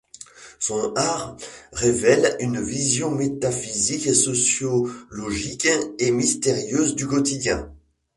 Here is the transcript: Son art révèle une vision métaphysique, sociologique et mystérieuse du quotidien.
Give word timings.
Son 0.59 0.95
art 0.95 1.37
révèle 1.73 2.35
une 2.39 2.59
vision 2.59 3.11
métaphysique, 3.11 4.15
sociologique 4.15 5.67
et 5.99 6.09
mystérieuse 6.09 6.95
du 6.95 7.05
quotidien. 7.05 7.71